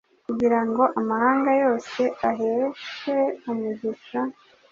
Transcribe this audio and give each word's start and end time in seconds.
kugira 0.25 0.59
ngo 0.67 0.83
amahanga 0.99 1.51
yose 1.63 2.01
aheshwe 2.29 3.17
umugisha 3.51 4.19